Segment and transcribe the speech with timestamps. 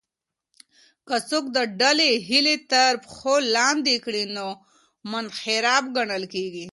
[1.07, 4.47] که څوک د ډلې هیلې تر پښو لاندې کړي نو
[5.11, 6.67] منحرف ګڼل کیږي.